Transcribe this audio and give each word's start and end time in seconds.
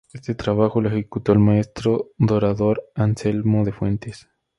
Este 0.13 0.33
trabajo 0.33 0.81
lo 0.81 0.89
ejecutó 0.89 1.31
el 1.31 1.37
maestro 1.37 2.09
dorador 2.17 2.81
Anselmo 2.95 3.63
de 3.65 3.71
Fuentes. 3.71 4.27